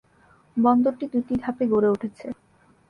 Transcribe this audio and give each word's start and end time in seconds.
বন্দরটি 0.57 1.05
দুটি 1.13 1.33
ধাপে 1.43 1.65
গড়ে 1.71 1.89
উঠেছে। 1.89 2.27